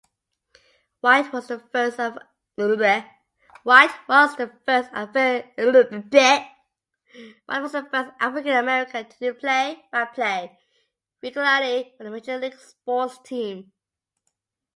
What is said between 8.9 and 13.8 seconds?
to do play-by-play regularly for a major-league sports team.